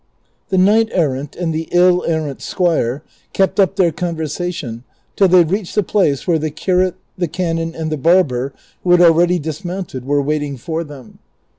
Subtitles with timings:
[0.49, 3.03] The knight errant and the ill errant squire
[3.33, 4.83] kept up their conversation
[5.15, 8.51] till they reached the place where the curate, the canon, and the barber,
[8.83, 11.19] who had already dismounted, were Avait ing for them.